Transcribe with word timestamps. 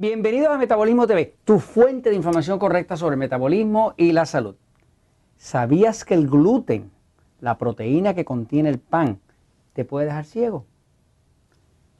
Bienvenidos 0.00 0.48
a 0.48 0.56
Metabolismo 0.56 1.06
TV, 1.06 1.34
tu 1.44 1.58
fuente 1.58 2.08
de 2.08 2.16
información 2.16 2.58
correcta 2.58 2.96
sobre 2.96 3.16
el 3.16 3.18
metabolismo 3.18 3.92
y 3.98 4.12
la 4.12 4.24
salud. 4.24 4.54
¿Sabías 5.36 6.06
que 6.06 6.14
el 6.14 6.26
gluten, 6.26 6.90
la 7.38 7.58
proteína 7.58 8.14
que 8.14 8.24
contiene 8.24 8.70
el 8.70 8.78
pan, 8.78 9.20
te 9.74 9.84
puede 9.84 10.06
dejar 10.06 10.24
ciego? 10.24 10.64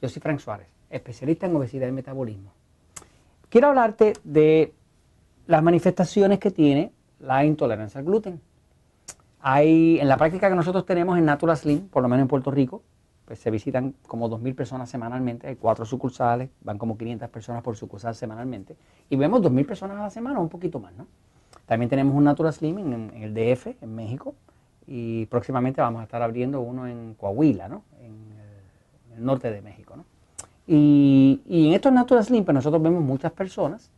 Yo 0.00 0.08
soy 0.08 0.22
Frank 0.22 0.38
Suárez, 0.38 0.68
especialista 0.88 1.44
en 1.44 1.54
obesidad 1.54 1.88
y 1.88 1.92
metabolismo. 1.92 2.54
Quiero 3.50 3.68
hablarte 3.68 4.14
de 4.24 4.72
las 5.46 5.62
manifestaciones 5.62 6.38
que 6.38 6.50
tiene 6.50 6.92
la 7.18 7.44
intolerancia 7.44 7.98
al 7.98 8.06
gluten. 8.06 8.40
Hay, 9.42 10.00
en 10.00 10.08
la 10.08 10.16
práctica 10.16 10.48
que 10.48 10.56
nosotros 10.56 10.86
tenemos 10.86 11.18
en 11.18 11.26
Natural 11.26 11.54
Slim, 11.54 11.88
por 11.88 12.02
lo 12.02 12.08
menos 12.08 12.22
en 12.22 12.28
Puerto 12.28 12.50
Rico, 12.50 12.82
pues 13.30 13.38
se 13.38 13.48
visitan 13.52 13.94
como 14.08 14.28
2.000 14.28 14.56
personas 14.56 14.90
semanalmente, 14.90 15.46
hay 15.46 15.54
cuatro 15.54 15.84
sucursales, 15.84 16.50
van 16.62 16.78
como 16.78 16.98
500 16.98 17.28
personas 17.28 17.62
por 17.62 17.76
sucursal 17.76 18.12
semanalmente, 18.16 18.74
y 19.08 19.14
vemos 19.14 19.40
2.000 19.40 19.66
personas 19.68 19.98
a 19.98 20.02
la 20.02 20.10
semana, 20.10 20.40
un 20.40 20.48
poquito 20.48 20.80
más, 20.80 20.92
¿no? 20.94 21.06
También 21.64 21.88
tenemos 21.88 22.16
un 22.16 22.24
Natural 22.24 22.52
Slim 22.52 22.78
en, 22.78 23.22
el 23.22 23.32
DF, 23.32 23.80
en 23.80 23.94
México, 23.94 24.34
y 24.84 25.26
próximamente 25.26 25.80
vamos 25.80 26.00
a 26.00 26.02
estar 26.02 26.20
abriendo 26.20 26.60
uno 26.60 26.88
en 26.88 27.14
Coahuila, 27.14 27.68
¿no? 27.68 27.84
En 28.00 28.16
el, 29.16 29.24
norte 29.24 29.52
de 29.52 29.62
México, 29.62 29.94
¿no? 29.96 30.04
Y, 30.66 31.40
y, 31.46 31.68
en 31.68 31.74
estos 31.74 31.92
Natural 31.92 32.24
Slim, 32.24 32.44
pues 32.44 32.52
nosotros 32.56 32.82
vemos 32.82 33.00
muchas 33.00 33.30
personas 33.30 33.92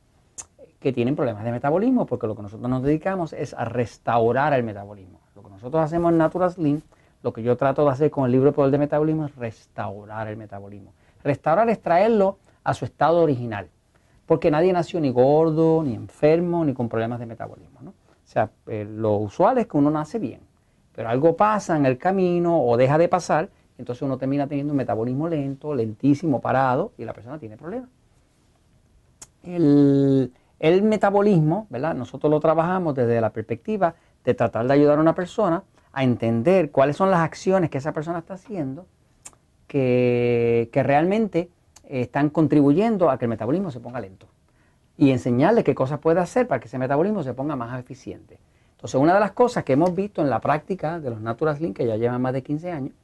que 0.79 0.93
tienen 0.93 1.17
problemas 1.17 1.43
de 1.43 1.53
metabolismo, 1.53 2.05
porque 2.05 2.27
lo 2.27 2.37
que 2.37 2.43
nosotros 2.43 2.69
nos 2.69 2.83
dedicamos 2.83 3.33
es 3.33 3.55
a 3.55 3.65
restaurar 3.65 4.53
el 4.53 4.63
metabolismo. 4.63 5.21
Lo 5.35 5.43
que 5.43 5.49
nosotros 5.49 5.83
hacemos 5.83 6.13
en 6.13 6.19
Natural 6.19 6.51
Slim 6.51 6.83
lo 7.23 7.33
que 7.33 7.43
yo 7.43 7.57
trato 7.57 7.85
de 7.85 7.91
hacer 7.91 8.11
con 8.11 8.27
el 8.27 8.33
libro 8.33 8.51
de 8.51 8.53
Poder 8.53 8.71
de 8.71 8.79
Metabolismo 8.79 9.27
es 9.27 9.37
restaurar 9.37 10.29
el 10.29 10.37
metabolismo. 10.37 10.93
Restaurar 11.23 11.69
es 11.69 11.81
traerlo 11.81 12.39
a 12.65 12.75
su 12.75 12.85
estado 12.85 13.21
original. 13.23 13.69
Porque 14.27 14.51
nadie 14.51 14.73
nació 14.73 15.01
ni 15.01 15.11
gordo, 15.11 15.83
ni 15.83 15.95
enfermo, 15.95 16.65
ni 16.65 16.75
con 16.75 16.89
problemas 16.89 17.21
de 17.21 17.27
metabolismo. 17.27 17.81
¿no? 17.81 17.91
O 17.91 17.95
sea, 18.25 18.51
eh, 18.67 18.85
lo 18.89 19.17
usual 19.17 19.59
es 19.59 19.67
que 19.67 19.77
uno 19.77 19.91
nace 19.91 20.19
bien. 20.19 20.41
Pero 20.95 21.09
algo 21.09 21.37
pasa 21.37 21.77
en 21.77 21.87
el 21.87 21.97
camino 21.97 22.63
o 22.63 22.77
deja 22.77 22.99
de 22.99 23.09
pasar, 23.09 23.49
entonces 23.79 24.03
uno 24.03 24.19
termina 24.19 24.47
teniendo 24.47 24.73
un 24.73 24.77
metabolismo 24.77 25.29
lento, 25.29 25.75
lentísimo, 25.75 26.41
parado, 26.41 26.93
y 26.99 27.05
la 27.05 27.13
persona 27.13 27.39
tiene 27.39 27.57
problemas. 27.57 27.89
El, 29.43 30.33
el 30.59 30.83
metabolismo, 30.83 31.67
¿verdad? 31.71 31.95
Nosotros 31.95 32.31
lo 32.31 32.41
trabajamos 32.41 32.95
desde 32.95 33.21
la 33.21 33.31
perspectiva 33.31 33.95
de 34.25 34.35
tratar 34.35 34.67
de 34.67 34.75
ayudar 34.75 34.99
a 34.99 35.01
una 35.01 35.15
persona 35.15 35.65
a 35.93 36.05
entender 36.05 36.71
cuáles 36.71 36.97
son 36.97 37.11
las 37.11 37.21
acciones 37.21 37.71
que 37.71 37.79
esa 37.79 37.93
persona 37.93 38.21
está 38.21 38.35
haciendo 38.35 38.87
que, 39.67 40.83
realmente 40.85 41.51
están 41.89 42.31
contribuyendo 42.31 43.11
a 43.11 43.19
que 43.19 43.25
el 43.25 43.31
metabolismo 43.31 43.71
se 43.71 43.81
ponga 43.81 44.01
lento. 44.01 44.27
Y 44.99 45.11
enseñarle 45.11 45.65
qué 45.65 45.75
cosas 45.75 45.99
puede 45.99 46.21
hacer 46.21 46.47
para 46.47 46.61
que 46.61 46.69
ese 46.69 46.79
metabolismo 46.79 47.23
se 47.23 47.33
ponga 47.35 47.57
más 47.57 47.79
eficiente. 47.81 48.39
Entonces, 48.73 49.01
una 49.01 49.15
de 49.15 49.21
las 49.21 49.33
cosas 49.33 49.65
que 49.65 49.73
hemos 49.75 49.95
visto 49.95 50.21
en 50.21 50.29
la 50.29 50.41
práctica 50.41 51.01
de 51.01 51.11
los 51.11 51.21
Natural 51.21 51.57
Slim, 51.57 51.73
que 51.73 51.87
ya 51.87 51.97
llevan 51.97 52.21
más 52.21 52.33
de 52.33 52.43
15 52.43 52.71
años, 52.71 52.95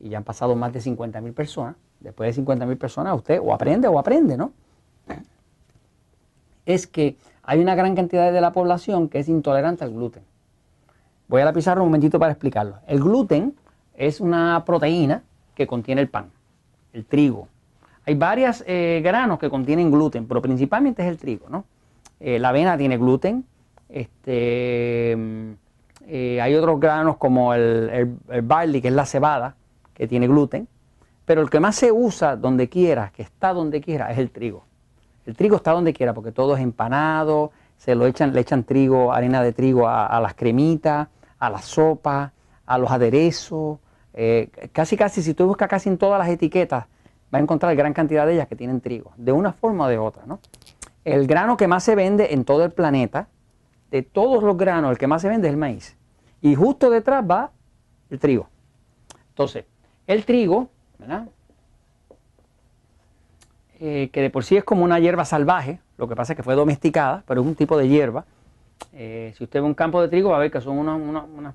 y 0.00 0.08
ya 0.10 0.18
han 0.18 0.24
pasado 0.24 0.54
más 0.56 0.72
de 0.72 0.80
50 0.80 1.20
mil 1.20 1.32
personas, 1.32 1.76
después 2.00 2.28
de 2.28 2.32
50 2.34 2.66
mil 2.66 2.76
personas 2.76 3.14
usted 3.16 3.40
o 3.42 3.52
aprende 3.52 3.88
o 3.88 3.98
aprende, 3.98 4.36
¿no? 4.36 4.52
Es 6.64 6.86
que 6.86 7.16
hay 7.42 7.60
una 7.60 7.74
gran 7.74 7.96
cantidad 7.96 8.32
de 8.32 8.40
la 8.40 8.52
población 8.52 9.08
que 9.08 9.18
es 9.18 9.28
intolerante 9.28 9.84
al 9.84 9.92
gluten. 9.92 10.22
Voy 11.28 11.42
a 11.42 11.44
la 11.44 11.52
pizarra 11.52 11.82
un 11.82 11.88
momentito 11.88 12.18
para 12.18 12.32
explicarlo. 12.32 12.76
El 12.86 13.00
gluten 13.00 13.54
es 13.94 14.18
una 14.20 14.64
proteína 14.64 15.22
que 15.54 15.66
contiene 15.66 16.00
el 16.00 16.08
pan, 16.08 16.30
el 16.94 17.04
trigo. 17.04 17.48
Hay 18.06 18.14
varios 18.14 18.64
eh, 18.66 19.02
granos 19.04 19.38
que 19.38 19.50
contienen 19.50 19.90
gluten, 19.90 20.26
pero 20.26 20.40
principalmente 20.40 21.02
es 21.02 21.08
el 21.08 21.18
trigo, 21.18 21.46
¿no? 21.50 21.66
Eh, 22.18 22.38
la 22.38 22.48
avena 22.48 22.78
tiene 22.78 22.96
gluten. 22.96 23.44
Este, 23.90 25.14
mm, 25.18 25.50
eh, 26.06 26.40
hay 26.40 26.54
otros 26.54 26.80
granos 26.80 27.18
como 27.18 27.52
el, 27.52 28.16
barley, 28.44 28.80
que 28.80 28.88
es 28.88 28.94
la 28.94 29.04
cebada, 29.04 29.54
que 29.92 30.08
tiene 30.08 30.28
gluten. 30.28 30.66
Pero 31.26 31.42
el 31.42 31.50
que 31.50 31.60
más 31.60 31.76
se 31.76 31.92
usa 31.92 32.36
donde 32.36 32.70
quiera, 32.70 33.12
que 33.14 33.20
está 33.20 33.52
donde 33.52 33.82
quiera, 33.82 34.10
es 34.10 34.16
el 34.16 34.30
trigo. 34.30 34.64
El 35.26 35.36
trigo 35.36 35.56
está 35.56 35.72
donde 35.72 35.92
quiera 35.92 36.14
porque 36.14 36.32
todo 36.32 36.56
es 36.56 36.62
empanado, 36.62 37.52
se 37.76 37.94
lo 37.94 38.06
echan, 38.06 38.32
le 38.32 38.40
echan 38.40 38.64
trigo, 38.64 39.12
arena 39.12 39.42
de 39.42 39.52
trigo 39.52 39.86
a 39.86 40.18
las 40.22 40.32
cremitas, 40.32 41.08
a 41.38 41.50
la 41.50 41.58
sopa, 41.58 42.32
a 42.66 42.78
los 42.78 42.90
aderezos. 42.90 43.78
Eh, 44.14 44.50
casi, 44.72 44.96
casi, 44.96 45.22
si 45.22 45.34
tú 45.34 45.46
buscas 45.46 45.68
casi 45.68 45.88
en 45.88 45.98
todas 45.98 46.18
las 46.18 46.28
etiquetas, 46.28 46.86
vas 47.30 47.40
a 47.40 47.42
encontrar 47.42 47.74
gran 47.76 47.92
cantidad 47.92 48.26
de 48.26 48.34
ellas 48.34 48.48
que 48.48 48.56
tienen 48.56 48.80
trigo, 48.80 49.12
de 49.16 49.32
una 49.32 49.52
forma 49.52 49.86
o 49.86 49.88
de 49.88 49.98
otra. 49.98 50.24
¿no? 50.26 50.40
El 51.04 51.26
grano 51.26 51.56
que 51.56 51.68
más 51.68 51.84
se 51.84 51.94
vende 51.94 52.32
en 52.34 52.44
todo 52.44 52.64
el 52.64 52.72
planeta, 52.72 53.28
de 53.90 54.02
todos 54.02 54.42
los 54.42 54.56
granos, 54.56 54.90
el 54.90 54.98
que 54.98 55.06
más 55.06 55.22
se 55.22 55.28
vende 55.28 55.48
es 55.48 55.54
el 55.54 55.58
maíz. 55.58 55.96
Y 56.40 56.54
justo 56.54 56.90
detrás 56.90 57.24
va 57.28 57.50
el 58.10 58.18
trigo. 58.18 58.48
Entonces, 59.30 59.64
el 60.06 60.24
trigo, 60.24 60.68
¿verdad? 60.98 61.28
Eh, 63.80 64.10
que 64.12 64.22
de 64.22 64.30
por 64.30 64.44
sí 64.44 64.56
es 64.56 64.64
como 64.64 64.84
una 64.84 64.98
hierba 64.98 65.24
salvaje, 65.24 65.80
lo 65.96 66.08
que 66.08 66.16
pasa 66.16 66.32
es 66.32 66.36
que 66.36 66.42
fue 66.42 66.54
domesticada, 66.54 67.22
pero 67.26 67.40
es 67.40 67.46
un 67.46 67.54
tipo 67.54 67.78
de 67.78 67.88
hierba 67.88 68.24
eh, 68.92 69.32
si 69.36 69.44
usted 69.44 69.60
ve 69.60 69.66
un 69.66 69.74
campo 69.74 70.00
de 70.00 70.08
trigo, 70.08 70.30
va 70.30 70.36
a 70.36 70.40
ver 70.40 70.50
que 70.50 70.60
son 70.60 70.78
unas, 70.78 71.54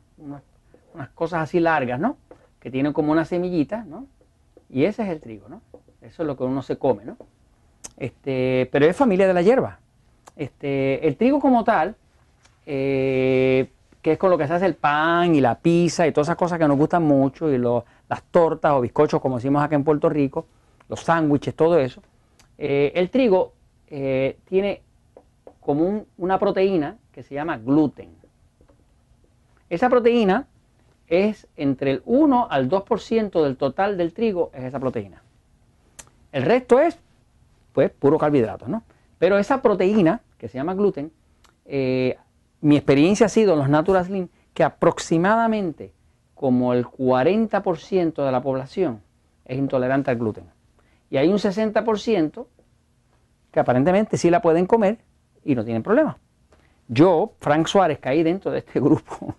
cosas 1.14 1.42
así 1.42 1.60
largas, 1.60 2.00
¿no? 2.00 2.18
Que 2.60 2.70
tienen 2.70 2.94
como 2.94 3.12
una 3.12 3.26
semillita, 3.26 3.84
¿no? 3.84 4.08
Y 4.70 4.86
ese 4.86 5.04
es 5.04 5.10
el 5.10 5.20
trigo, 5.20 5.50
¿no? 5.50 5.62
Eso 6.02 6.24
es 6.24 6.28
lo 6.28 6.38
que 6.38 6.44
uno 6.44 6.62
se 6.62 6.78
come, 6.78 7.06
¿no? 7.06 7.18
Este, 7.98 8.70
pero 8.72 8.86
es 8.86 8.96
familia 8.96 9.28
de 9.28 9.34
la 9.34 9.42
hierba. 9.42 9.80
Este, 10.36 11.08
el 11.08 11.16
trigo 11.16 11.40
como 11.40 11.64
tal, 11.64 11.96
eh, 12.66 13.70
que 14.02 14.14
es 14.14 14.18
con 14.18 14.30
lo 14.30 14.38
que 14.38 14.48
se 14.48 14.54
hace 14.54 14.66
el 14.66 14.76
pan 14.76 15.36
y 15.36 15.42
la 15.42 15.60
pizza 15.60 16.08
y 16.08 16.12
todas 16.12 16.28
esas 16.28 16.38
cosas 16.38 16.60
que 16.60 16.68
nos 16.68 16.78
gustan 16.78 17.04
mucho, 17.04 17.52
y 17.52 17.58
las 17.58 18.24
tortas 18.32 18.74
o 18.74 18.82
bizcochos, 18.82 19.22
como 19.22 19.36
decimos 19.36 19.64
acá 19.64 19.76
en 19.76 19.84
Puerto 19.84 20.10
Rico, 20.10 20.46
los 20.90 21.00
sándwiches, 21.02 21.56
todo 21.56 21.80
eso. 21.80 22.02
Eh, 22.58 22.92
el 22.96 23.10
trigo 23.10 23.54
tiene 24.46 24.82
como 25.64 26.06
una 26.18 26.40
proteína 26.40 26.98
que 27.12 27.24
se 27.24 27.36
llama 27.36 27.58
gluten. 27.58 28.10
Esa 29.70 29.90
proteína 29.90 30.48
es 31.08 31.48
entre 31.56 31.92
el 31.92 32.02
1 32.06 32.48
al 32.50 32.70
2% 32.70 33.44
del 33.44 33.58
total 33.58 33.98
del 33.98 34.14
trigo, 34.14 34.52
es 34.54 34.66
esa 34.66 34.80
proteína. 34.80 35.24
El 36.32 36.44
resto 36.44 36.80
es, 36.80 36.98
pues, 37.72 37.92
puro 37.92 38.18
carbohidratos, 38.18 38.68
¿no? 38.68 38.84
Pero 39.20 39.38
esa 39.38 39.62
proteína, 39.62 40.22
que 40.38 40.48
se 40.48 40.58
llama 40.58 40.74
gluten, 40.74 41.12
eh, 41.66 42.18
mi 42.62 42.76
experiencia 42.76 43.28
ha 43.28 43.30
sido 43.30 43.54
en 43.54 43.60
los 43.60 43.70
Natural 43.70 44.06
Slim 44.06 44.28
que 44.54 44.64
aproximadamente 44.64 45.94
como 46.36 46.74
el 46.74 46.86
40% 46.86 48.26
de 48.26 48.32
la 48.32 48.42
población 48.42 49.02
es 49.46 49.58
intolerante 49.58 50.12
al 50.12 50.18
gluten. 50.18 50.46
Y 51.10 51.18
hay 51.18 51.30
un 51.30 51.38
60% 51.38 52.48
que 53.52 53.60
aparentemente 53.60 54.18
sí 54.18 54.30
la 54.30 54.42
pueden 54.42 54.66
comer 54.66 54.98
y 55.46 55.56
no 55.56 55.64
tienen 55.64 55.84
problema. 55.84 56.18
Yo, 56.88 57.34
Frank 57.40 57.68
Suárez, 57.68 58.00
caí 58.00 58.24
dentro 58.24 58.52
de 58.52 58.60
este 58.60 58.80
grupo, 58.80 59.36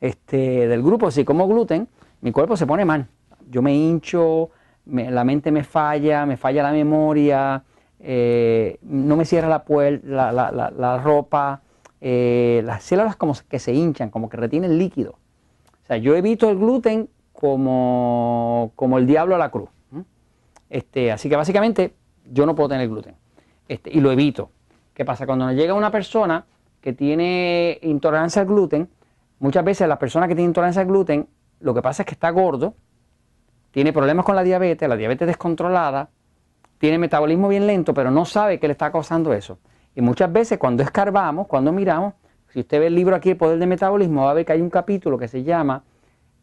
este, 0.00 0.68
del 0.68 0.82
grupo, 0.82 1.10
si 1.10 1.24
como 1.24 1.46
gluten, 1.48 1.88
mi 2.20 2.32
cuerpo 2.32 2.56
se 2.56 2.66
pone 2.66 2.84
mal. 2.84 3.08
Yo 3.48 3.62
me 3.62 3.74
hincho, 3.74 4.50
la 4.86 5.24
mente 5.24 5.50
me 5.50 5.64
falla, 5.64 6.26
me 6.26 6.36
falla 6.36 6.62
la 6.62 6.72
memoria, 6.72 7.62
eh, 7.98 8.78
no 8.82 9.16
me 9.16 9.24
cierra 9.24 9.48
la, 9.48 10.32
la, 10.32 10.72
la, 10.76 10.98
ropa, 10.98 11.62
eh, 12.00 12.62
las 12.64 12.82
células 12.84 13.16
como 13.16 13.34
que 13.48 13.58
se 13.58 13.72
hinchan, 13.72 14.10
como 14.10 14.28
que 14.28 14.36
retienen 14.36 14.78
líquido. 14.78 15.12
O 15.82 15.86
sea, 15.86 15.96
yo 15.96 16.14
evito 16.14 16.48
el 16.48 16.58
gluten 16.58 17.08
como, 17.32 18.72
como 18.76 18.98
el 18.98 19.06
diablo 19.06 19.34
a 19.34 19.38
la 19.38 19.50
cruz. 19.50 19.70
Este, 20.68 21.10
así 21.10 21.28
que 21.28 21.34
básicamente 21.34 21.94
yo 22.30 22.46
no 22.46 22.54
puedo 22.54 22.68
tener 22.68 22.88
gluten. 22.88 23.16
Este, 23.68 23.90
y 23.92 24.00
lo 24.00 24.12
evito. 24.12 24.50
¿Qué 25.00 25.04
pasa? 25.06 25.24
Cuando 25.24 25.46
nos 25.46 25.54
llega 25.54 25.72
una 25.72 25.90
persona 25.90 26.44
que 26.82 26.92
tiene 26.92 27.78
intolerancia 27.80 28.42
al 28.42 28.48
gluten, 28.48 28.86
muchas 29.38 29.64
veces 29.64 29.88
la 29.88 29.98
persona 29.98 30.28
que 30.28 30.34
tiene 30.34 30.48
intolerancia 30.48 30.82
al 30.82 30.88
gluten, 30.88 31.26
lo 31.60 31.72
que 31.72 31.80
pasa 31.80 32.02
es 32.02 32.06
que 32.06 32.12
está 32.12 32.28
gordo, 32.28 32.74
tiene 33.70 33.94
problemas 33.94 34.26
con 34.26 34.36
la 34.36 34.42
diabetes, 34.42 34.86
la 34.86 34.96
diabetes 34.96 35.26
descontrolada, 35.26 36.10
tiene 36.76 36.98
metabolismo 36.98 37.48
bien 37.48 37.66
lento, 37.66 37.94
pero 37.94 38.10
no 38.10 38.26
sabe 38.26 38.60
qué 38.60 38.66
le 38.66 38.72
está 38.72 38.92
causando 38.92 39.32
eso. 39.32 39.58
Y 39.94 40.02
muchas 40.02 40.30
veces 40.30 40.58
cuando 40.58 40.82
escarbamos, 40.82 41.46
cuando 41.46 41.72
miramos, 41.72 42.12
si 42.50 42.60
usted 42.60 42.78
ve 42.80 42.88
el 42.88 42.94
libro 42.94 43.16
aquí, 43.16 43.30
El 43.30 43.38
Poder 43.38 43.58
del 43.58 43.70
Metabolismo, 43.70 44.24
va 44.24 44.32
a 44.32 44.34
ver 44.34 44.44
que 44.44 44.52
hay 44.52 44.60
un 44.60 44.68
capítulo 44.68 45.16
que 45.16 45.28
se 45.28 45.42
llama 45.42 45.82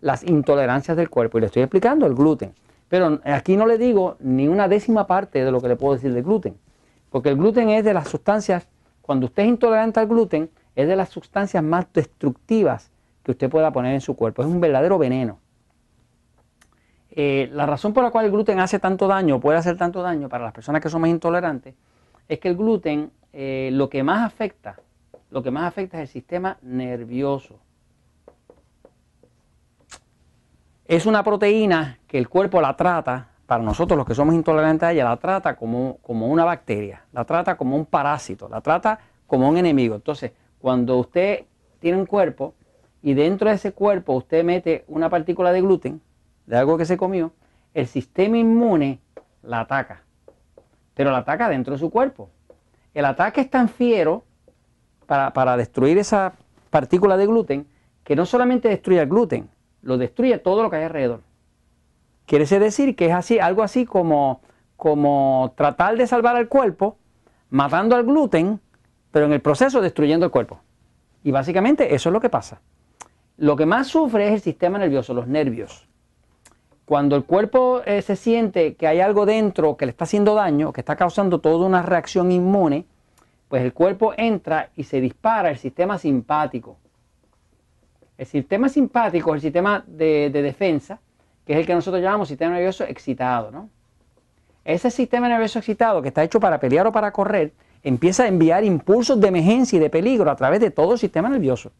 Las 0.01 0.23
intolerancias 0.23 0.97
del 0.97 1.11
cuerpo. 1.11 1.37
Y 1.37 1.41
le 1.41 1.45
estoy 1.45 1.61
explicando 1.61 2.07
el 2.07 2.15
gluten. 2.15 2.55
Pero 2.89 3.19
aquí 3.23 3.55
no 3.55 3.67
le 3.67 3.77
digo 3.77 4.17
ni 4.19 4.47
una 4.47 4.67
décima 4.67 5.05
parte 5.05 5.45
de 5.45 5.51
lo 5.51 5.61
que 5.61 5.67
le 5.67 5.75
puedo 5.75 5.93
decir 5.93 6.11
del 6.11 6.23
gluten. 6.23 6.57
Porque 7.09 7.29
el 7.29 7.37
gluten 7.37 7.69
es 7.69 7.83
de 7.83 7.93
las 7.93 8.09
sustancias 8.09 8.67
cuando 9.07 9.27
usted 9.27 9.43
es 9.43 9.49
intolerante 9.49 10.01
al 10.01 10.07
gluten, 10.07 10.49
es 10.75 10.85
de 10.85 10.95
las 10.97 11.07
sustancias 11.07 11.63
más 11.63 11.87
destructivas 11.93 12.91
que 13.23 13.31
usted 13.31 13.49
pueda 13.49 13.71
poner 13.71 13.93
en 13.93 14.01
su 14.01 14.17
cuerpo. 14.17 14.41
Es 14.41 14.49
un 14.49 14.59
verdadero 14.59 14.97
veneno. 14.97 15.39
Eh, 17.09 17.49
la 17.53 17.65
razón 17.65 17.93
por 17.93 18.03
la 18.03 18.11
cual 18.11 18.25
el 18.25 18.31
gluten 18.31 18.59
hace 18.59 18.79
tanto 18.79 19.07
daño, 19.07 19.39
puede 19.39 19.57
hacer 19.57 19.77
tanto 19.77 20.01
daño 20.01 20.27
para 20.27 20.43
las 20.43 20.53
personas 20.53 20.81
que 20.81 20.89
son 20.89 21.01
más 21.01 21.09
intolerantes, 21.09 21.73
es 22.27 22.37
que 22.39 22.49
el 22.49 22.57
gluten 22.57 23.09
eh, 23.31 23.69
lo 23.71 23.89
que 23.89 24.03
más 24.03 24.25
afecta, 24.25 24.75
lo 25.31 25.41
que 25.41 25.51
más 25.51 25.63
afecta 25.63 25.97
es 25.97 26.01
el 26.01 26.07
sistema 26.09 26.57
nervioso. 26.61 27.59
Es 30.85 31.05
una 31.05 31.23
proteína 31.23 31.97
que 32.07 32.17
el 32.17 32.27
cuerpo 32.27 32.61
la 32.61 32.75
trata, 32.75 33.29
para 33.47 33.63
nosotros 33.63 33.97
los 33.97 34.05
que 34.05 34.13
somos 34.13 34.35
intolerantes 34.35 34.83
a 34.83 34.91
ella, 34.91 35.05
la 35.05 35.17
trata 35.17 35.55
como, 35.55 35.97
como 36.01 36.27
una 36.27 36.43
bacteria, 36.43 37.05
la 37.13 37.23
trata 37.23 37.55
como 37.55 37.77
un 37.77 37.85
parásito, 37.85 38.49
la 38.49 38.59
trata 38.59 38.99
como 39.25 39.47
un 39.47 39.57
enemigo. 39.57 39.95
Entonces, 39.95 40.33
cuando 40.59 40.97
usted 40.97 41.45
tiene 41.79 41.97
un 41.97 42.05
cuerpo 42.05 42.53
y 43.01 43.13
dentro 43.13 43.49
de 43.49 43.55
ese 43.55 43.71
cuerpo 43.71 44.13
usted 44.13 44.43
mete 44.43 44.83
una 44.87 45.09
partícula 45.09 45.53
de 45.53 45.61
gluten, 45.61 46.01
de 46.45 46.57
algo 46.57 46.77
que 46.77 46.85
se 46.85 46.97
comió, 46.97 47.31
el 47.73 47.87
sistema 47.87 48.37
inmune 48.37 48.99
la 49.43 49.61
ataca, 49.61 50.03
pero 50.93 51.11
la 51.11 51.19
ataca 51.19 51.47
dentro 51.47 51.73
de 51.73 51.79
su 51.79 51.89
cuerpo. 51.89 52.29
El 52.93 53.05
ataque 53.05 53.39
es 53.39 53.49
tan 53.49 53.69
fiero 53.69 54.25
para, 55.05 55.31
para 55.31 55.55
destruir 55.55 55.97
esa 55.97 56.33
partícula 56.69 57.15
de 57.15 57.27
gluten 57.27 57.67
que 58.03 58.15
no 58.15 58.25
solamente 58.25 58.67
destruye 58.67 58.99
el 58.99 59.07
gluten, 59.07 59.49
lo 59.83 59.97
destruye 59.97 60.37
todo 60.39 60.63
lo 60.63 60.69
que 60.69 60.77
hay 60.77 60.83
alrededor. 60.83 61.21
Quiere 62.27 62.45
decir 62.45 62.95
que 62.95 63.07
es 63.07 63.13
así, 63.13 63.39
algo 63.39 63.63
así 63.63 63.87
como, 63.87 64.41
como 64.75 65.53
tratar 65.57 65.97
de 65.97 66.05
salvar 66.05 66.35
al 66.35 66.47
cuerpo, 66.47 66.97
matando 67.49 67.95
al 67.95 68.03
gluten, 68.03 68.59
pero 69.09 69.25
en 69.25 69.33
el 69.33 69.41
proceso 69.41 69.81
destruyendo 69.81 70.27
el 70.27 70.31
cuerpo. 70.31 70.59
Y 71.23 71.31
básicamente 71.31 71.95
eso 71.95 72.09
es 72.09 72.13
lo 72.13 72.21
que 72.21 72.29
pasa. 72.29 72.61
Lo 73.37 73.55
que 73.55 73.65
más 73.65 73.87
sufre 73.87 74.27
es 74.27 74.33
el 74.33 74.41
sistema 74.41 74.77
nervioso, 74.77 75.15
los 75.15 75.27
nervios. 75.27 75.87
Cuando 76.85 77.15
el 77.15 77.23
cuerpo 77.25 77.81
eh, 77.85 78.01
se 78.01 78.15
siente 78.15 78.75
que 78.75 78.87
hay 78.87 78.99
algo 78.99 79.25
dentro 79.25 79.75
que 79.75 79.85
le 79.85 79.89
está 79.89 80.05
haciendo 80.05 80.35
daño, 80.35 80.71
que 80.71 80.81
está 80.81 80.95
causando 80.95 81.39
toda 81.39 81.65
una 81.65 81.81
reacción 81.81 82.31
inmune, 82.31 82.85
pues 83.47 83.63
el 83.63 83.73
cuerpo 83.73 84.13
entra 84.17 84.69
y 84.75 84.83
se 84.83 85.01
dispara 85.01 85.49
el 85.49 85.57
sistema 85.57 85.97
simpático. 85.97 86.77
El 88.17 88.25
sistema 88.25 88.69
simpático 88.69 89.31
es 89.31 89.35
el 89.35 89.41
sistema 89.41 89.83
de, 89.87 90.29
defensa, 90.29 90.99
que 91.47 91.53
es 91.53 91.59
el 91.59 91.65
que 91.65 91.73
nosotros 91.73 92.03
llamamos 92.03 92.27
sistema 92.27 92.53
nervioso 92.55 92.83
excitado. 92.83 93.51
¿no? 93.51 93.69
Ese 94.65 94.91
sistema 94.91 95.29
nervioso 95.29 95.59
excitado 95.59 96.01
que 96.01 96.09
está 96.09 96.21
hecho 96.21 96.41
para 96.41 96.59
pelear 96.59 96.85
o 96.85 96.91
para 96.91 97.11
correr, 97.13 97.53
empieza 97.83 98.23
a 98.23 98.27
enviar 98.27 98.65
impulsos 98.65 99.19
de 99.19 99.29
emergencia 99.29 99.77
y 99.77 99.79
de 99.79 99.89
peligro 99.89 100.29
a 100.29 100.35
través 100.35 100.59
de 100.59 100.71
todo 100.71 100.93
el 100.93 100.99
sistema 100.99 101.29
nervioso. 101.29 101.71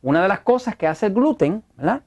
Una 0.00 0.22
de 0.22 0.28
las 0.28 0.40
cosas 0.40 0.76
que 0.76 0.86
hace 0.86 1.06
el 1.06 1.12
gluten, 1.12 1.62
¿verdad? 1.76 2.00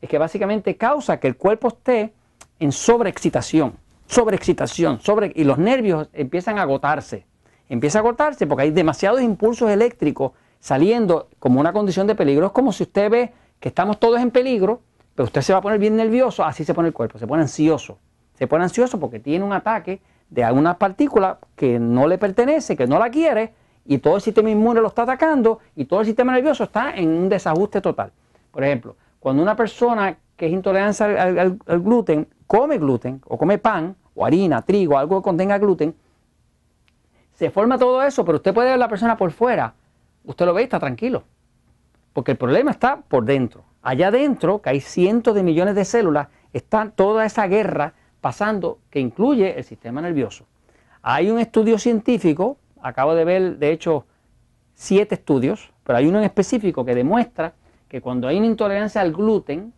Es 0.00 0.08
que 0.08 0.18
básicamente 0.18 0.76
causa 0.76 1.18
que 1.18 1.26
el 1.26 1.36
cuerpo 1.36 1.66
esté 1.66 2.12
en 2.60 2.70
sobreexcitación, 2.70 3.74
sobreexcitación, 4.06 5.00
sobre, 5.00 5.32
y 5.34 5.42
los 5.42 5.58
nervios 5.58 6.08
empiezan 6.12 6.60
a 6.60 6.62
agotarse. 6.62 7.26
Empieza 7.68 7.98
a 7.98 8.02
agotarse 8.02 8.46
porque 8.46 8.62
hay 8.62 8.70
demasiados 8.70 9.20
impulsos 9.20 9.68
eléctricos 9.68 10.30
saliendo 10.60 11.28
como 11.40 11.58
una 11.58 11.72
condición 11.72 12.06
de 12.06 12.14
peligro. 12.14 12.46
Es 12.46 12.52
como 12.52 12.70
si 12.70 12.84
usted 12.84 13.10
ve 13.10 13.32
que 13.58 13.68
estamos 13.68 13.98
todos 13.98 14.20
en 14.20 14.30
peligro, 14.30 14.80
pero 15.20 15.26
usted 15.26 15.42
se 15.42 15.52
va 15.52 15.58
a 15.58 15.62
poner 15.62 15.78
bien 15.78 15.96
nervioso, 15.96 16.42
así 16.46 16.64
se 16.64 16.72
pone 16.72 16.88
el 16.88 16.94
cuerpo, 16.94 17.18
se 17.18 17.26
pone 17.26 17.42
ansioso. 17.42 17.98
Se 18.32 18.46
pone 18.46 18.64
ansioso 18.64 18.98
porque 18.98 19.20
tiene 19.20 19.44
un 19.44 19.52
ataque 19.52 20.00
de 20.30 20.42
alguna 20.42 20.78
partícula 20.78 21.38
que 21.56 21.78
no 21.78 22.08
le 22.08 22.16
pertenece, 22.16 22.74
que 22.74 22.86
no 22.86 22.98
la 22.98 23.10
quiere, 23.10 23.52
y 23.84 23.98
todo 23.98 24.16
el 24.16 24.22
sistema 24.22 24.48
inmune 24.48 24.80
lo 24.80 24.88
está 24.88 25.02
atacando 25.02 25.58
y 25.76 25.84
todo 25.84 26.00
el 26.00 26.06
sistema 26.06 26.32
nervioso 26.32 26.64
está 26.64 26.94
en 26.94 27.10
un 27.10 27.28
desajuste 27.28 27.82
total. 27.82 28.12
Por 28.50 28.64
ejemplo, 28.64 28.96
cuando 29.18 29.42
una 29.42 29.54
persona 29.54 30.16
que 30.38 30.46
es 30.46 30.52
intolerante 30.54 31.04
al, 31.04 31.58
gluten 31.66 32.26
come 32.46 32.78
gluten 32.78 33.20
o 33.26 33.36
come 33.36 33.58
pan 33.58 33.94
o 34.14 34.24
harina, 34.24 34.62
trigo, 34.62 34.96
algo 34.96 35.20
que 35.20 35.24
contenga 35.24 35.58
gluten, 35.58 35.94
se 37.34 37.50
forma 37.50 37.76
todo 37.76 38.02
eso, 38.02 38.24
pero 38.24 38.36
usted 38.36 38.54
puede 38.54 38.68
ver 38.68 38.76
a 38.76 38.78
la 38.78 38.88
persona 38.88 39.18
por 39.18 39.32
fuera, 39.32 39.74
usted 40.24 40.46
lo 40.46 40.54
ve 40.54 40.62
y 40.62 40.64
está 40.64 40.80
tranquilo, 40.80 41.24
porque 42.14 42.30
el 42.30 42.38
problema 42.38 42.70
está 42.70 43.02
por 43.02 43.26
dentro. 43.26 43.68
Allá 43.82 44.08
adentro, 44.08 44.60
que 44.60 44.70
hay 44.70 44.80
cientos 44.80 45.34
de 45.34 45.42
millones 45.42 45.74
de 45.74 45.84
células, 45.84 46.28
está 46.52 46.90
toda 46.90 47.24
esa 47.24 47.46
guerra 47.46 47.94
pasando 48.20 48.78
que 48.90 49.00
incluye 49.00 49.56
el 49.56 49.64
sistema 49.64 50.02
nervioso. 50.02 50.46
Hay 51.02 51.30
un 51.30 51.38
estudio 51.38 51.78
científico, 51.78 52.58
acabo 52.82 53.14
de 53.14 53.24
ver 53.24 53.58
de 53.58 53.72
hecho 53.72 54.04
siete 54.74 55.14
estudios, 55.14 55.72
pero 55.84 55.98
hay 55.98 56.06
uno 56.06 56.18
en 56.18 56.24
específico 56.24 56.84
que 56.84 56.94
demuestra 56.94 57.54
que 57.88 58.00
cuando 58.00 58.28
hay 58.28 58.36
una 58.36 58.46
intolerancia 58.46 59.00
al 59.00 59.12
gluten, 59.12 59.72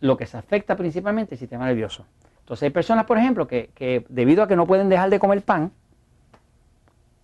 lo 0.00 0.16
que 0.16 0.26
se 0.26 0.36
afecta 0.36 0.76
principalmente 0.76 1.34
es 1.34 1.40
el 1.40 1.46
sistema 1.46 1.66
nervioso. 1.66 2.06
Entonces 2.40 2.64
hay 2.64 2.70
personas, 2.70 3.04
por 3.04 3.18
ejemplo, 3.18 3.46
que, 3.46 3.70
que 3.74 4.04
debido 4.08 4.42
a 4.42 4.48
que 4.48 4.56
no 4.56 4.66
pueden 4.66 4.88
dejar 4.88 5.10
de 5.10 5.20
comer 5.20 5.42
pan, 5.42 5.72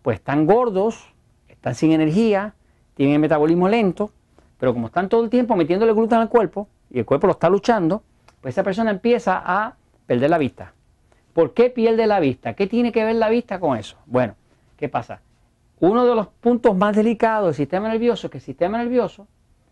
pues 0.03 0.19
están 0.19 0.47
gordos, 0.47 1.12
están 1.49 1.75
sin 1.75 1.91
energía, 1.91 2.55
tienen 2.96 3.14
el 3.14 3.20
metabolismo 3.20 3.69
lento, 3.69 4.10
pero 4.58 4.72
como 4.72 4.87
están 4.87 5.08
todo 5.08 5.22
el 5.22 5.31
tiempo 5.31 5.54
metiéndole 5.54 5.93
gluten 5.93 6.19
al 6.19 6.28
cuerpo 6.28 6.66
y 6.90 6.98
el 6.98 7.04
cuerpo 7.04 7.26
lo 7.26 7.34
está 7.34 7.48
luchando, 7.50 8.02
pues 8.40 8.54
esa 8.54 8.62
persona 8.62 8.90
empieza 8.90 9.43
a 9.44 9.76
perder 10.06 10.31
la 10.31 10.38
vista. 10.38 10.72
¿Por 11.34 11.52
qué 11.52 11.69
pierde 11.69 12.06
la 12.06 12.19
vista? 12.20 12.54
¿Qué 12.54 12.66
tiene 12.66 12.90
que 12.93 13.04
ver 13.04 13.16
la 13.16 13.28
vista 13.28 13.60
con 13.60 13.76
eso? 13.76 13.98
Bueno, 14.06 14.34
¿qué 14.78 14.88
pasa? 14.88 15.20
Uno 15.78 16.06
de 16.06 16.14
los 16.14 16.28
puntos 16.28 16.75
más 16.75 16.96
delicados 16.96 17.48
del 17.48 17.54
sistema 17.54 17.88
nervioso 17.88 18.28
es 18.28 18.31
que 18.31 18.38
el 18.38 18.44
sistema 18.44 18.78
nervioso 18.78 19.26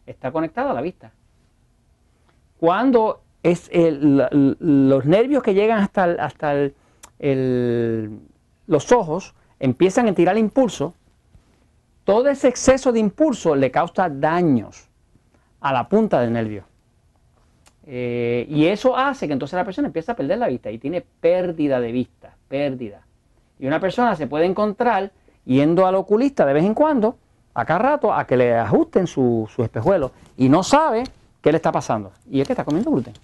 está 0.05 0.31
conectado 0.31 0.69
a 0.71 0.75
la 0.75 0.83
vista. 0.83 1.13
Cuando 2.59 3.23
es 3.43 3.71
los 3.73 5.05
nervios 5.07 5.43
que 5.43 5.55
llegan 5.55 5.79
hasta, 5.79 6.05
hasta 6.05 6.71
los 8.67 8.93
ojos 8.93 9.35
empiezan 9.59 10.09
a 10.09 10.15
tirar 10.15 10.37
impulso, 10.37 10.95
todo 12.05 12.29
ese 12.29 12.49
exceso 12.49 12.93
de 12.93 13.01
impulso 13.01 13.55
le 13.55 13.71
causa 13.71 14.09
daños 14.09 14.89
a 15.61 15.73
la 15.73 15.89
punta 15.89 16.21
del 16.21 16.33
nervio. 16.33 16.65
Eh, 17.87 18.47
y 18.49 18.67
eso 18.67 18.97
hace 18.97 19.27
que 19.27 19.33
entonces 19.33 19.57
la 19.57 19.65
persona 19.65 19.89
empiece 19.89 20.13
a 20.13 20.17
perder 20.17 20.39
la 20.39 20.49
vista 20.49 20.71
y 20.71 20.79
tiene 20.79 21.01
pérdida 21.03 21.81
de 21.81 21.93
vista, 21.93 22.37
pérdida. 22.49 23.03
Y 23.59 23.67
una 23.67 23.81
persona 23.81 24.15
se 24.17 24.27
puede 24.27 24.47
encontrar 24.47 25.13
yendo 25.45 25.87
al 25.87 25.95
oculista 25.95 26.47
de 26.47 26.53
vez 26.53 26.65
en 26.65 26.75
cuando, 26.75 27.17
acá 27.53 27.79
rato, 27.79 28.13
a 28.13 28.27
que 28.27 28.37
le 28.37 28.55
ajusten 28.57 29.07
su, 29.07 29.49
su 29.55 29.63
espejuelo 29.63 30.13
y 30.37 30.49
no 30.49 30.63
sabe 30.63 31.05
qué 31.41 31.51
le 31.53 31.57
está 31.57 31.73
pasando. 31.73 32.13
Y 32.31 32.41
es 32.41 32.47
que 32.47 32.53
está 32.53 32.65
comiendo 32.65 32.91
gluten. 32.91 33.15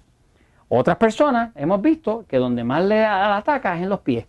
Otras 0.69 0.97
personas 0.99 1.51
hemos 1.57 1.83
visto 1.83 2.25
que 2.29 2.37
donde 2.37 2.63
más 2.63 2.85
le 2.85 3.05
ataca 3.05 3.77
es 3.77 3.83
en 3.83 3.89
los 3.89 4.01
pies. 4.01 4.27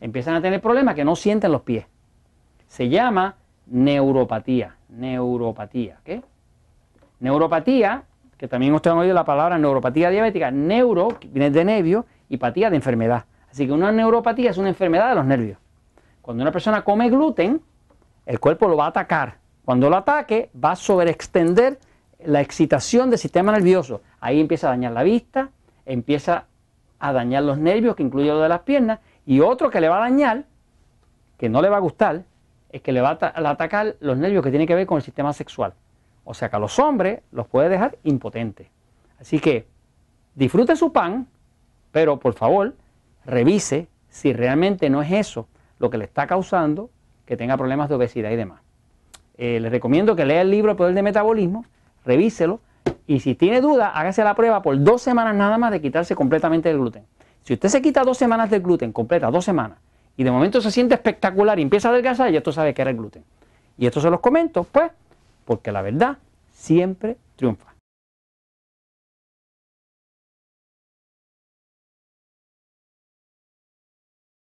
Empiezan 0.00 0.34
a 0.34 0.40
tener 0.40 0.60
problemas 0.60 0.94
que 0.94 1.04
no 1.04 1.14
sienten 1.14 1.52
los 1.52 1.62
pies. 1.62 1.86
Se 2.68 2.88
llama 2.88 3.36
neuropatía. 3.66 4.76
Neuropatía. 4.88 5.98
¿qué? 6.04 6.22
Neuropatía 7.20 8.04
que 8.36 8.48
también 8.48 8.74
ustedes 8.74 8.92
han 8.92 9.00
oído 9.00 9.14
la 9.14 9.24
palabra 9.24 9.58
neuropatía 9.58 10.10
diabética, 10.10 10.50
neuro 10.50 11.16
viene 11.30 11.50
de 11.50 11.64
nervio 11.64 12.06
y 12.28 12.36
patía 12.36 12.70
de 12.70 12.76
enfermedad. 12.76 13.24
Así 13.50 13.66
que 13.66 13.72
una 13.72 13.92
neuropatía 13.92 14.50
es 14.50 14.58
una 14.58 14.68
enfermedad 14.68 15.08
de 15.08 15.14
los 15.14 15.24
nervios. 15.24 15.58
Cuando 16.20 16.42
una 16.42 16.52
persona 16.52 16.82
come 16.82 17.08
gluten, 17.08 17.60
el 18.26 18.40
cuerpo 18.40 18.68
lo 18.68 18.76
va 18.76 18.86
a 18.86 18.88
atacar. 18.88 19.38
Cuando 19.64 19.88
lo 19.88 19.96
ataque, 19.96 20.50
va 20.62 20.72
a 20.72 20.76
sobreextender 20.76 21.78
la 22.24 22.40
excitación 22.40 23.10
del 23.10 23.18
sistema 23.18 23.52
nervioso. 23.52 24.02
Ahí 24.20 24.40
empieza 24.40 24.66
a 24.66 24.70
dañar 24.70 24.92
la 24.92 25.02
vista, 25.02 25.50
empieza 25.86 26.46
a 26.98 27.12
dañar 27.12 27.44
los 27.44 27.58
nervios, 27.58 27.94
que 27.94 28.02
incluye 28.02 28.28
lo 28.28 28.40
de 28.40 28.48
las 28.48 28.60
piernas, 28.60 29.00
y 29.26 29.40
otro 29.40 29.70
que 29.70 29.80
le 29.80 29.88
va 29.88 29.98
a 29.98 30.00
dañar, 30.00 30.44
que 31.38 31.48
no 31.48 31.62
le 31.62 31.68
va 31.68 31.76
a 31.76 31.80
gustar, 31.80 32.24
es 32.74 32.82
que 32.82 32.90
le 32.90 33.00
va 33.00 33.16
a 33.20 33.50
atacar 33.50 33.94
los 34.00 34.18
nervios 34.18 34.42
que 34.42 34.50
tienen 34.50 34.66
que 34.66 34.74
ver 34.74 34.84
con 34.84 34.96
el 34.96 35.02
sistema 35.04 35.32
sexual. 35.32 35.74
O 36.24 36.34
sea 36.34 36.48
que 36.48 36.56
a 36.56 36.58
los 36.58 36.80
hombres 36.80 37.20
los 37.30 37.46
puede 37.46 37.68
dejar 37.68 37.96
impotentes. 38.02 38.66
Así 39.20 39.38
que 39.38 39.68
disfrute 40.34 40.74
su 40.74 40.92
pan, 40.92 41.28
pero 41.92 42.18
por 42.18 42.34
favor 42.34 42.74
revise 43.24 43.86
si 44.08 44.32
realmente 44.32 44.90
no 44.90 45.02
es 45.02 45.12
eso 45.12 45.46
lo 45.78 45.88
que 45.88 45.98
le 45.98 46.04
está 46.04 46.26
causando 46.26 46.90
que 47.26 47.36
tenga 47.36 47.56
problemas 47.56 47.88
de 47.88 47.94
obesidad 47.94 48.32
y 48.32 48.36
demás. 48.36 48.60
Eh, 49.38 49.60
les 49.60 49.70
recomiendo 49.70 50.16
que 50.16 50.24
lea 50.24 50.42
el 50.42 50.50
libro 50.50 50.72
El 50.72 50.76
Poder 50.76 50.94
de 50.94 51.02
Metabolismo, 51.02 51.64
revíselo 52.04 52.58
y 53.06 53.20
si 53.20 53.36
tiene 53.36 53.60
duda, 53.60 53.90
hágase 53.90 54.24
la 54.24 54.34
prueba 54.34 54.62
por 54.62 54.82
dos 54.82 55.00
semanas 55.00 55.36
nada 55.36 55.58
más 55.58 55.70
de 55.70 55.80
quitarse 55.80 56.16
completamente 56.16 56.70
el 56.70 56.78
gluten. 56.78 57.04
Si 57.44 57.52
usted 57.52 57.68
se 57.68 57.80
quita 57.80 58.02
dos 58.02 58.18
semanas 58.18 58.50
del 58.50 58.62
gluten, 58.62 58.90
completa 58.92 59.30
dos 59.30 59.44
semanas, 59.44 59.78
y 60.16 60.24
de 60.24 60.30
momento 60.30 60.60
se 60.60 60.70
siente 60.70 60.94
espectacular 60.94 61.58
y 61.58 61.62
empieza 61.62 61.88
a 61.88 61.92
adelgazar, 61.92 62.30
ya 62.30 62.42
tú 62.42 62.52
sabes 62.52 62.74
que 62.74 62.82
era 62.82 62.90
el 62.90 62.96
gluten. 62.96 63.24
Y 63.76 63.86
esto 63.86 64.00
se 64.00 64.10
los 64.10 64.20
comento, 64.20 64.64
pues, 64.64 64.90
porque 65.44 65.72
la 65.72 65.82
verdad 65.82 66.18
siempre 66.52 67.16
triunfa. 67.36 67.73